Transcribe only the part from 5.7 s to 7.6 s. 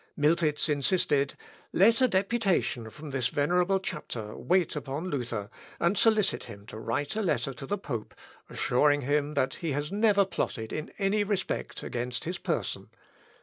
and solicit him to write a letter